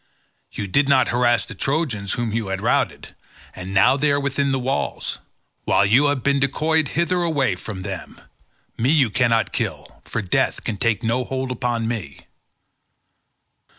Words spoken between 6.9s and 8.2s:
hither away from them.